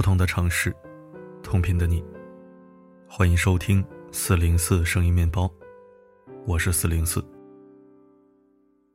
[0.00, 0.74] 不同的城市，
[1.42, 2.02] 同频的你，
[3.06, 5.46] 欢迎收听四零四声音面包，
[6.46, 7.22] 我是四零四。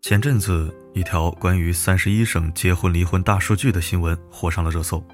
[0.00, 5.04] 前阵子，一条关于三十一省结婚离婚大数据的新闻火上了热搜。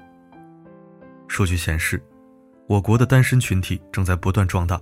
[1.27, 1.99] 数据显示，
[2.67, 4.79] 我国的单身群体正在不断壮大。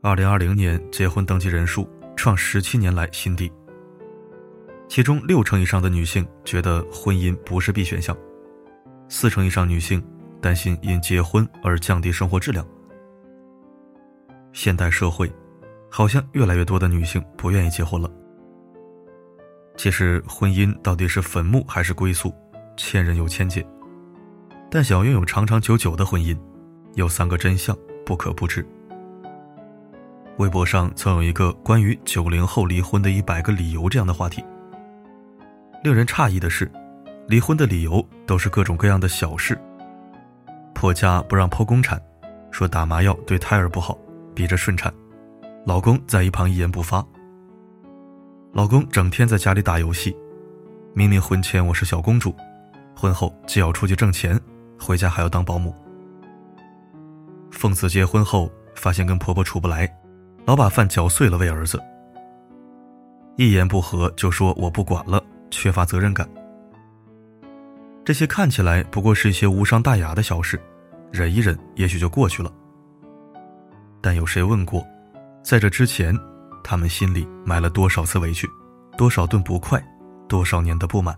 [0.00, 3.50] 二零二零年结婚登记人数创十七年来新低，
[4.86, 8.16] 其中六成以上的女性觉得婚姻不是必选项。
[9.08, 10.02] 四成以上女性
[10.40, 12.66] 担心因结婚而降低生活质量。
[14.52, 15.32] 现代社会，
[15.90, 18.10] 好像越来越多的女性不愿意结婚了。
[19.76, 22.34] 其实，婚姻到底是坟墓还是归宿，
[22.76, 23.64] 千人有千解。
[24.70, 26.36] 但想要拥有长长久久的婚姻，
[26.94, 28.66] 有三个真相不可不知。
[30.38, 34.44] 微博上曾有一个关于九零后离婚的一百个理由这样的话题。
[35.82, 36.70] 令人诧异的是。
[37.28, 39.56] 离婚的理由都是各种各样的小事。
[40.74, 42.00] 婆家不让剖宫产，
[42.50, 43.98] 说打麻药对胎儿不好，
[44.34, 44.90] 逼着顺产。
[45.66, 47.06] 老公在一旁一言不发。
[48.54, 50.16] 老公整天在家里打游戏，
[50.94, 52.34] 明明婚前我是小公主，
[52.96, 54.40] 婚后既要出去挣钱，
[54.80, 55.74] 回家还要当保姆。
[57.50, 59.86] 凤子结婚后发现跟婆婆处不来，
[60.46, 61.78] 老把饭嚼碎了喂儿子。
[63.36, 66.26] 一言不合就说我不管了，缺乏责任感。
[68.08, 70.58] 这些看起来不过是一些无伤大雅的小事，
[71.12, 72.50] 忍一忍也许就过去了。
[74.00, 74.82] 但有谁问过，
[75.42, 76.18] 在这之前，
[76.64, 78.48] 他们心里埋了多少次委屈，
[78.96, 79.78] 多少顿不快，
[80.26, 81.14] 多少年的不满？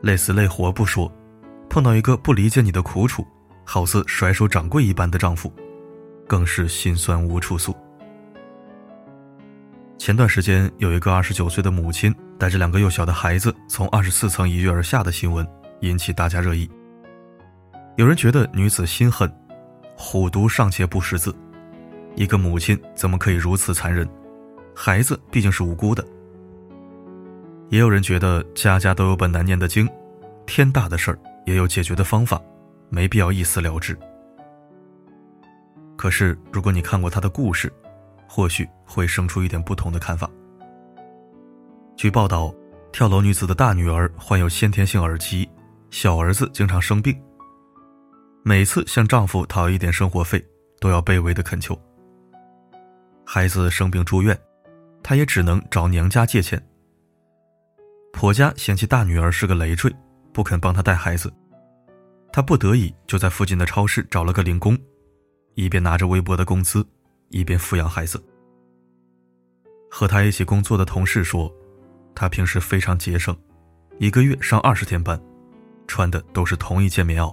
[0.00, 1.12] 累死累活不说，
[1.68, 3.26] 碰到一个不理解你的苦楚，
[3.64, 5.52] 好似甩手掌柜一般的丈夫，
[6.28, 7.74] 更是心酸无处诉。
[9.98, 15.46] 前段时间，有一个二十九岁的母亲带着两个幼小的孩子从二十四层一跃而下的新闻，
[15.80, 16.70] 引起大家热议。
[17.96, 19.32] 有人觉得女子心狠，
[19.96, 21.34] 虎毒尚且不识字，
[22.14, 24.06] 一个母亲怎么可以如此残忍？
[24.74, 26.06] 孩子毕竟是无辜的。
[27.70, 29.88] 也有人觉得家家都有本难念的经，
[30.44, 32.40] 天大的事儿也有解决的方法，
[32.90, 33.98] 没必要一死了之。
[35.96, 37.72] 可是，如果你看过他的故事，
[38.28, 40.30] 或许会生出一点不同的看法。
[41.96, 42.54] 据报道，
[42.92, 45.48] 跳楼女子的大女儿患有先天性耳疾，
[45.90, 47.18] 小儿子经常生病。
[48.42, 50.44] 每次向丈夫讨一点生活费，
[50.78, 51.74] 都要卑微的恳求。
[53.24, 54.38] 孩子生病住院，
[55.02, 56.62] 她也只能找娘家借钱。
[58.12, 59.90] 婆家嫌弃大女儿是个累赘，
[60.34, 61.32] 不肯帮她带孩子，
[62.30, 64.78] 她不得已就在附近的超市找了个零工，
[65.54, 66.86] 一边拿着微薄的工资。
[67.30, 68.22] 一边抚养孩子。
[69.90, 71.52] 和他一起工作的同事说，
[72.16, 73.36] 他平时非常节省，
[73.98, 75.20] 一个月上二十天班，
[75.86, 77.32] 穿的都是同一件棉袄。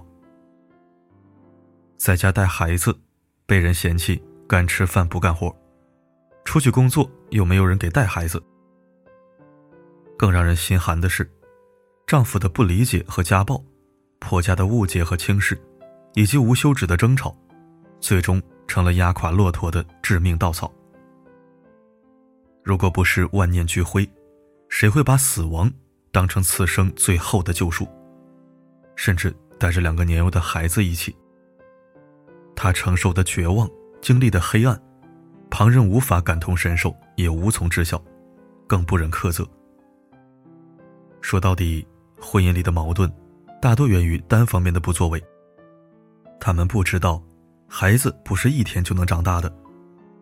[1.96, 2.96] 在家带孩子，
[3.46, 5.52] 被人嫌弃干吃饭不干活，
[6.44, 8.40] 出去工作又没有人给带孩子。
[10.16, 11.28] 更让人心寒的是，
[12.06, 13.60] 丈夫的不理解和家暴，
[14.20, 15.60] 婆家的误解和轻视，
[16.12, 17.36] 以及无休止的争吵，
[17.98, 18.40] 最终。
[18.66, 20.72] 成了压垮骆驼的致命稻草。
[22.62, 24.08] 如果不是万念俱灰，
[24.76, 25.72] 谁会把死亡
[26.10, 27.86] 当成此生最后的救赎？
[28.96, 31.14] 甚至带着两个年幼的孩子一起，
[32.56, 33.70] 他承受的绝望，
[34.02, 34.76] 经历的黑暗，
[35.48, 38.04] 旁人无法感同身受，也无从知晓，
[38.66, 39.48] 更不忍苛责。
[41.20, 41.86] 说到底，
[42.20, 43.08] 婚姻里的矛盾，
[43.62, 45.22] 大多源于单方面的不作为。
[46.40, 47.22] 他们不知道。
[47.68, 49.56] 孩子不是一天就能长大的，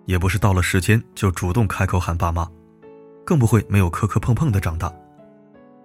[0.05, 2.47] 也不是到了时间就主动开口喊爸妈，
[3.25, 4.93] 更不会没有磕磕碰碰的长大。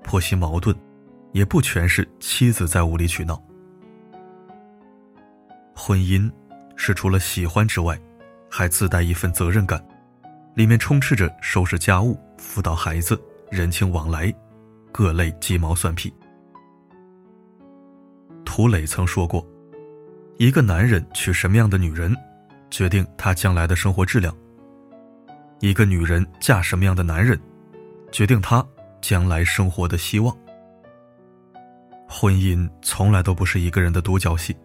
[0.03, 0.75] 婆媳矛盾，
[1.31, 3.41] 也不全是妻子在无理取闹。
[5.75, 6.31] 婚姻
[6.75, 7.99] 是除了喜欢之外，
[8.49, 9.83] 还自带一份责任感，
[10.55, 14.33] 里面充斥着收拾家务、辅导孩子、人情往来，
[14.91, 16.13] 各类鸡毛蒜皮。
[18.45, 19.45] 涂磊曾说过。
[20.37, 22.15] 一个男人娶什么样的女人，
[22.69, 24.31] 决定他将来的生活质量；
[25.59, 27.39] 一个女人嫁什么样的男人，
[28.11, 28.65] 决定她
[29.01, 30.35] 将来生活的希望。
[32.07, 34.55] 婚姻从来都不是一个人的独角戏，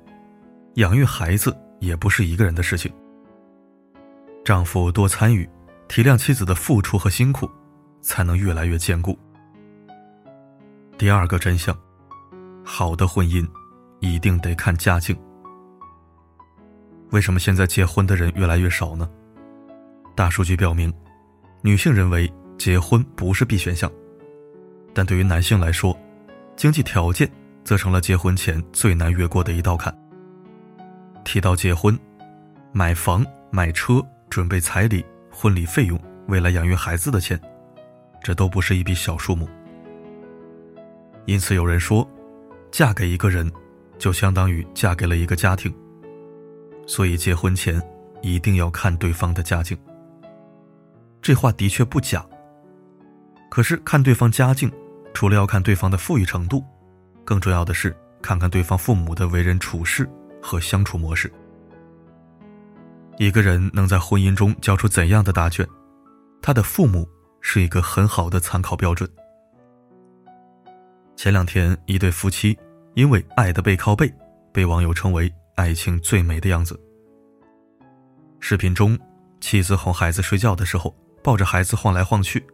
[0.75, 2.93] 养育孩子也不是一个人的事情。
[4.45, 5.49] 丈夫多参与，
[5.89, 7.51] 体谅妻子的付出和辛苦，
[8.01, 9.19] 才能越来越坚固。
[10.99, 11.77] 第二个真相，
[12.65, 13.49] 好的婚姻
[14.01, 15.17] 一定得看家境。
[17.11, 19.09] 为什么现在结婚的人越来越少呢？
[20.15, 20.93] 大数据表明，
[21.63, 23.91] 女性认为结婚不是必选项，
[24.93, 25.99] 但对于男性来说，
[26.55, 27.31] 经济条件
[27.65, 29.93] 则成了结婚前最难越过的一道坎。
[31.25, 31.99] 提到结婚，
[32.73, 35.99] 买房、买车、准备彩礼、婚礼费用、
[36.29, 37.41] 未来养育孩子的钱，
[38.23, 39.49] 这都不是一笔小数目。
[41.25, 42.07] 因此，有人说，
[42.71, 43.51] 嫁给一个人，
[43.99, 45.73] 就相当于嫁给了一个家庭。
[46.87, 47.81] 所以，结婚前
[48.21, 49.79] 一定要看对方的家境。
[51.23, 52.27] 这话的确不假。
[53.49, 54.71] 可是，看对方家境，
[55.15, 56.65] 除了要看对方的富裕程度，
[57.25, 60.09] 更重要的是看看对方父母的为人处事
[60.43, 61.33] 和相处模式。
[63.19, 65.67] 一个人能在婚姻中交出怎样的答卷，
[66.41, 67.09] 他的父母
[67.41, 69.09] 是一个很好的参考标准。
[71.15, 72.59] 前两天，一对夫妻
[72.95, 74.13] 因为爱的背靠背，
[74.51, 76.81] 被网友称为爱情最美的样子。
[78.41, 78.99] 视频中，
[79.41, 80.93] 妻子哄孩子睡觉的时候，
[81.23, 82.45] 抱着孩子晃来晃去，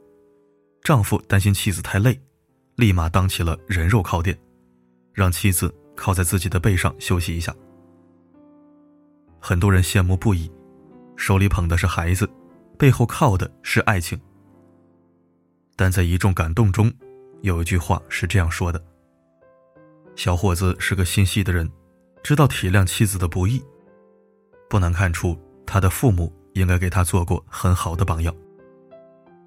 [0.82, 2.20] 丈夫担心妻子太累，
[2.76, 4.38] 立马当起了人肉靠垫，
[5.14, 7.54] 让妻子靠在自己的背上休息一下。
[9.40, 10.50] 很多人羡慕不已，
[11.16, 12.28] 手里捧的是孩子，
[12.76, 14.20] 背后靠的是爱情。
[15.74, 16.92] 但在一众感动中，
[17.40, 18.84] 有一句话是这样说的
[20.14, 21.70] ：“小伙子是个心细的人，
[22.22, 23.64] 知道体谅妻子的不易。
[24.68, 28.34] 不难看出，他的父母应该给他做过很好的榜样。”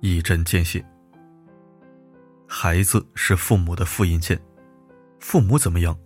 [0.02, 0.84] 一针见血。
[2.48, 4.40] 孩子是父母的复印件，
[5.20, 5.98] 父母怎么样，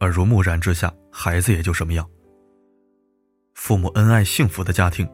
[0.00, 2.08] 耳濡目染之下，孩子也就什么样。
[3.54, 5.08] 父母恩爱幸福的家庭，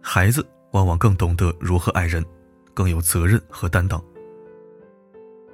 [0.00, 2.24] 孩子往往更懂得如何爱人，
[2.72, 4.02] 更有责任和担当。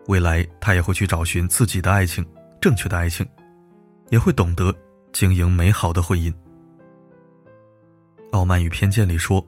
[0.06, 2.24] 未来，他也会去找寻自己的爱情，
[2.60, 3.28] 正确的爱情，
[4.10, 4.72] 也会懂得
[5.12, 6.32] 经营美好的婚姻。
[8.30, 9.44] 《傲慢与偏见》里说：“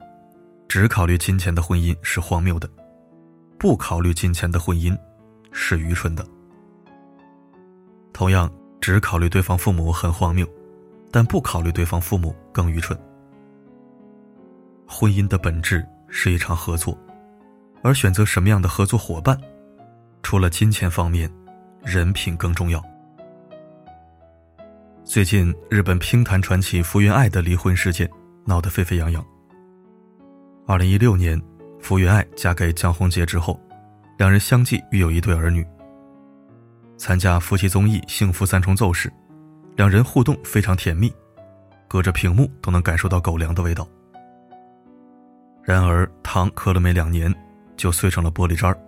[0.68, 2.68] 只考虑金钱的婚姻是荒谬的，
[3.60, 4.98] 不考虑金钱的婚姻
[5.52, 6.26] 是愚蠢的。”
[8.10, 10.48] 同样，只考虑对方父母很荒谬，
[11.10, 12.98] 但不考虑对方父母更愚蠢。
[14.86, 16.98] 婚姻的本质是一场合作，
[17.82, 19.38] 而选择什么样的合作伙伴？
[20.22, 21.30] 除了金钱方面，
[21.82, 22.82] 人品更重要。
[25.04, 28.10] 最近，日本乒坛传奇福原爱的离婚事件
[28.46, 29.22] 闹得沸沸扬扬。
[30.66, 31.40] 二零一六年，
[31.80, 33.58] 福原爱嫁给江宏杰之后，
[34.18, 35.66] 两人相继育有一对儿女。
[36.96, 39.12] 参加夫妻综艺《幸福三重奏》时，
[39.76, 41.12] 两人互动非常甜蜜，
[41.88, 43.88] 隔着屏幕都能感受到狗粮的味道。
[45.62, 47.34] 然而，糖磕了没两年，
[47.76, 48.78] 就碎成了玻璃渣儿。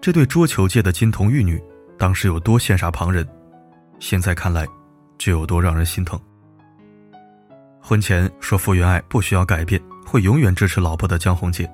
[0.00, 1.62] 这对桌球界的金童玉女，
[1.98, 3.26] 当时有多羡煞旁人，
[3.98, 4.66] 现在看来，
[5.18, 6.20] 就有多让人心疼。
[7.80, 9.80] 婚前说傅园爱不需要改变，
[10.10, 11.70] 会永远支持老婆的江宏杰，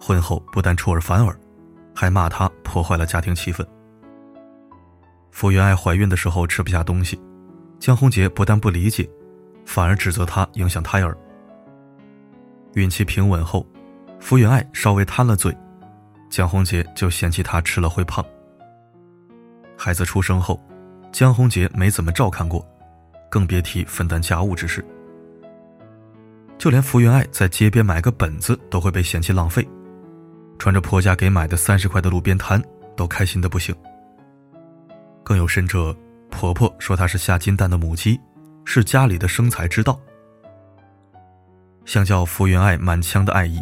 [0.00, 1.38] 婚后不但出尔反尔，
[1.94, 3.62] 还骂他破坏了家庭气氛。
[5.30, 7.20] 傅园爱怀孕的时候吃不下东西，
[7.78, 9.06] 江宏杰不但不理解，
[9.66, 11.14] 反而指责她影响胎儿。
[12.72, 13.66] 孕期平稳后，
[14.18, 15.54] 傅园爱稍微贪了嘴。
[16.30, 18.24] 江宏杰就嫌弃她吃了会胖。
[19.76, 20.58] 孩子出生后，
[21.12, 22.66] 江宏杰没怎么照看过，
[23.30, 24.82] 更别提分担家务之事。
[26.62, 29.68] 就连福原爱在街边买个本子都会被嫌弃浪费，
[30.60, 32.62] 穿着婆家给买的三十块的路边摊
[32.96, 33.74] 都开心的不行。
[35.24, 35.92] 更有甚者，
[36.30, 38.20] 婆婆说她是下金蛋的母鸡，
[38.64, 40.00] 是家里的生财之道。
[41.84, 43.60] 相较福原爱满腔的爱意，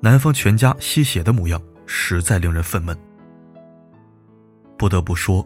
[0.00, 1.60] 男方全家吸血的模样。
[1.86, 2.96] 实在令人愤懑。
[4.78, 5.44] 不得不说，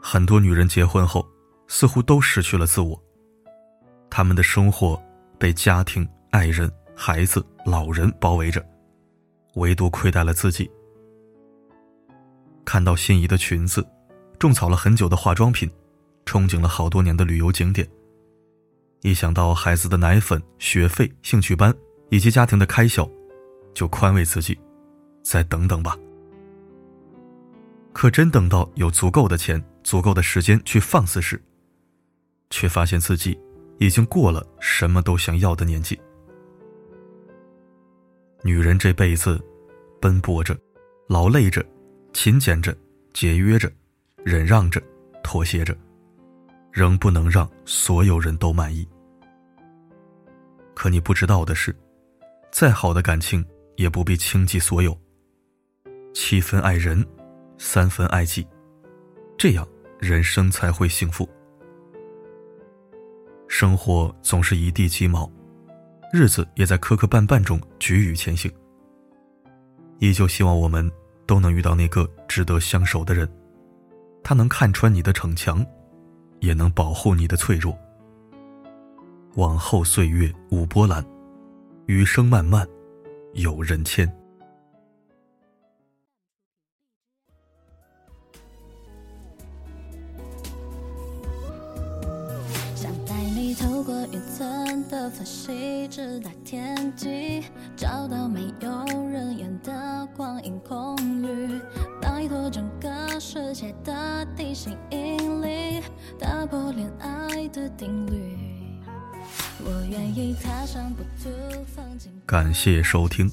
[0.00, 1.22] 很多女人结婚后
[1.68, 2.98] 似乎都失去了自我，
[4.08, 4.98] 她们的生活
[5.36, 8.60] 被家庭、爱人、孩子、老人包围着，
[9.54, 10.68] 唯独亏待了自己。
[12.64, 13.86] 看到心仪的裙子，
[14.36, 15.70] 种草了很久的化妆品，
[16.26, 17.88] 憧憬了好多年的旅游景点，
[19.02, 21.72] 一想到孩子的奶粉、学费、兴趣班
[22.10, 23.08] 以及家庭的开销，
[23.72, 24.58] 就宽慰自己。
[25.22, 25.96] 再等等吧。
[27.92, 31.40] 可真等到有足够的钱、足够的时间去放肆时，
[32.50, 33.38] 却发现自己
[33.78, 35.96] 已经过了什么都想要的年纪。
[38.46, 39.42] 女人这辈子，
[40.02, 40.54] 奔波着，
[41.08, 41.64] 劳累着，
[42.12, 42.76] 勤俭着，
[43.14, 43.72] 节约着，
[44.22, 44.82] 忍让着，
[45.22, 45.74] 妥协着，
[46.70, 48.86] 仍不能让所有人都满意。
[50.74, 51.74] 可你不知道的是，
[52.52, 53.42] 再好的感情
[53.76, 54.94] 也不必倾尽所有。
[56.12, 57.02] 七分爱人，
[57.56, 58.46] 三分爱己，
[59.38, 59.66] 这样
[59.98, 61.26] 人生才会幸福。
[63.48, 65.32] 生活总是一地鸡毛，
[66.16, 68.48] 日子也在磕磕绊绊中举羽前行。
[69.98, 70.88] 依旧希望我们
[71.26, 73.28] 都能遇到那个值得相守的人，
[74.22, 75.66] 他能看穿你的逞强，
[76.38, 77.76] 也能保护你的脆弱。
[79.34, 81.04] 往后岁月无波澜，
[81.86, 82.64] 余生漫漫
[83.32, 84.06] 有人牵。
[92.76, 97.44] 想带你透过云层的分析直达天际，
[97.76, 98.70] 找到没有
[99.08, 101.60] 人烟的光影空域，
[102.00, 105.82] 摆脱整个世界的地心引力，
[106.18, 108.36] 打破恋爱的定律。
[109.64, 111.30] 我愿意踏上不途
[111.74, 112.12] 风景。
[112.26, 113.30] 感谢收听。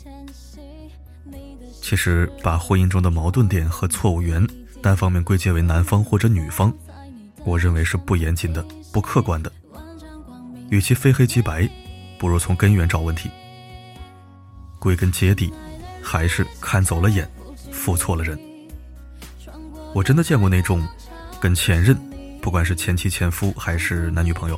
[1.82, 4.46] 其实，把婚姻中的矛盾点和错误源
[4.82, 6.74] 单方面归结为男方或者女方，
[7.44, 9.52] 我认为是不严谨的、不客观的。
[10.72, 11.70] 与其非黑即白，
[12.18, 13.30] 不如从根源找问题。
[14.80, 15.54] 归根结底，
[16.02, 17.30] 还是看走了眼，
[17.74, 18.40] 负错了人。
[19.94, 20.82] 我真的见过那种，
[21.42, 21.94] 跟前任，
[22.42, 24.58] 不管是前妻、前夫还是男女朋友，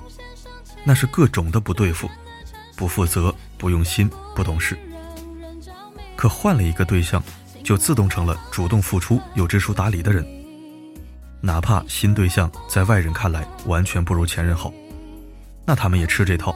[0.83, 2.07] 那是各种的不对付，
[2.75, 4.77] 不负责、不用心、不懂事。
[6.15, 7.21] 可换了一个对象，
[7.63, 10.23] 就自动成了主动付出、有知书达理的人。
[11.41, 14.71] 哪怕新对象在外人看来完全不如前任好。
[15.65, 16.55] 那他们也吃这套，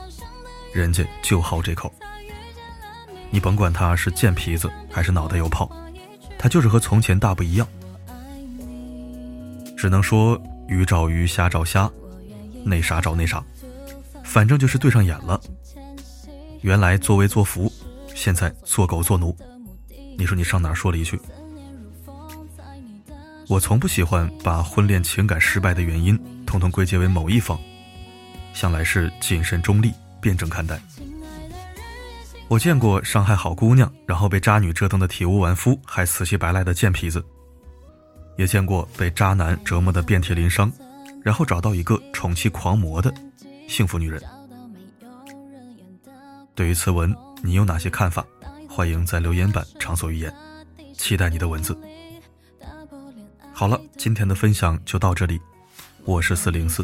[0.73, 1.93] 人家就好这口。
[3.29, 5.69] 你甭管他是贱皮子还是脑袋有泡，
[6.37, 7.67] 他就是和从前大不一样。
[9.77, 11.89] 只能说鱼找鱼，虾找虾，
[12.63, 13.43] 那啥找那啥，
[14.23, 15.39] 反正就是对上眼了。
[16.61, 17.71] 原来作威作福，
[18.15, 19.35] 现在做狗做奴，
[20.17, 21.19] 你说你上哪说理去？
[23.47, 27.57] 我从不喜欢把婚恋情感失败的原因，统统归结为某一方。
[28.57, 30.81] 向来是谨慎中立、辩证看待。
[32.47, 37.19] 我见过伤害好姑娘，然后被渣女折腾的体无完肤，还死乞白赖的贱皮子；
[38.35, 40.71] 也见过被渣男折磨的遍体鳞伤，
[41.23, 43.13] 然后找到一个宠妻狂魔的
[43.67, 44.19] 幸福女人。
[46.55, 48.25] 对于此文，你有哪些看法？
[48.67, 50.33] 欢迎在留言板畅所欲言，
[50.97, 51.77] 期待你的文字。
[53.53, 55.39] 好了，今天的分享就到这里，
[56.05, 56.83] 我是四零四。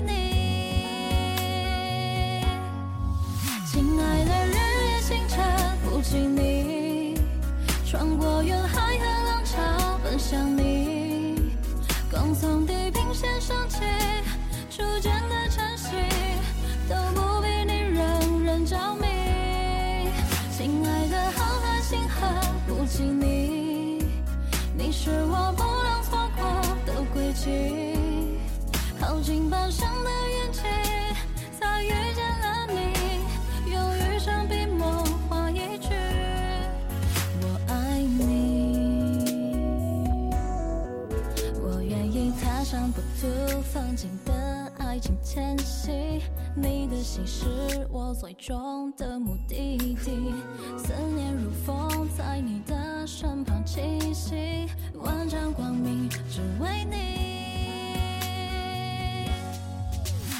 [47.03, 50.35] 心是我最终的目的地，
[50.77, 56.95] 思念如风，在你的身旁栖息，万丈光明只为你。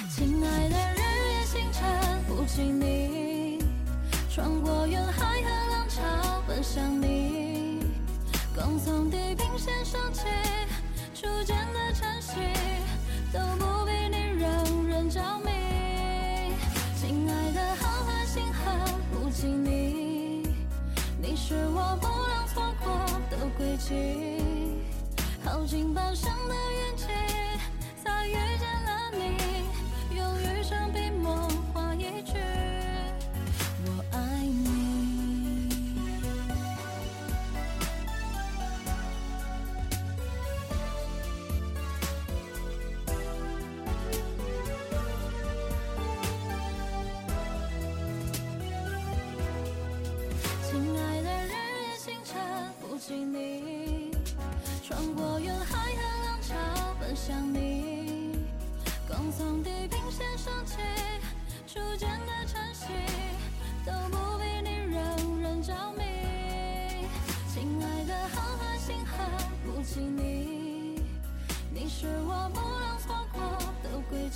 [0.09, 1.83] 亲爱的日月星辰
[2.27, 3.63] 不及你，
[4.29, 7.79] 穿过云海和浪潮奔向你，
[8.55, 10.21] 刚从地平线升起，
[11.15, 12.35] 初见的晨曦
[13.33, 15.50] 都不比你让人着迷。
[23.81, 23.93] 的轨迹，
[25.43, 26.70] 耗尽半生的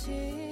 [0.06, 0.45] 情。